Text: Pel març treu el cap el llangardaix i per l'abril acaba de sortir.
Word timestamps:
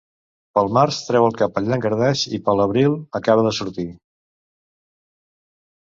Pel 0.57 0.69
març 0.77 1.01
treu 1.09 1.25
el 1.27 1.37
cap 1.41 1.59
el 1.61 1.69
llangardaix 1.73 2.25
i 2.39 2.41
per 2.49 2.57
l'abril 2.63 2.99
acaba 3.23 3.47
de 3.51 3.55
sortir. 3.61 3.89